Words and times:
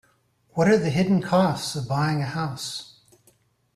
What 0.55 0.67
are 0.67 0.79
the 0.79 0.89
hidden 0.89 1.21
costs 1.21 1.75
of 1.75 1.87
buying 1.87 2.23
a 2.23 2.25
house? 2.25 3.01